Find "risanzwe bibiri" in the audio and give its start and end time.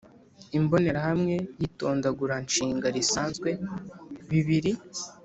2.95-4.71